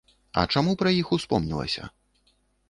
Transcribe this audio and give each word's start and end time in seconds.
А 0.41 0.43
чаму 0.53 0.73
пра 0.79 0.93
іх 1.01 1.11
успомнілася? 1.19 1.83